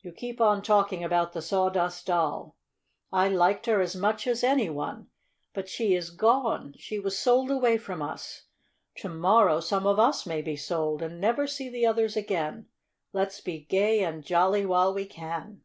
[0.00, 2.56] You keep on talking about the Sawdust Doll.
[3.12, 5.08] I liked her as much as any one.
[5.54, 8.44] But she is gone she was sold away from us.
[8.98, 12.66] To morrow some of us may be sold, and never see the others again.
[13.12, 15.62] Let's be gay and jolly while we can!"